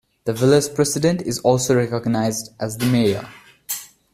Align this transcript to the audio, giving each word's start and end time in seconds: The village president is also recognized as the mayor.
The 0.23 0.33
village 0.33 0.73
president 0.73 1.21
is 1.21 1.37
also 1.41 1.75
recognized 1.75 2.49
as 2.59 2.75
the 2.75 2.87
mayor. 2.87 3.29